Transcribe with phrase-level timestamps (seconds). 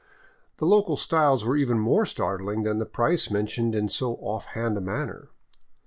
[0.57, 4.75] The local styles were even more startling than the price mentioned in so off hand
[4.75, 5.29] a manner.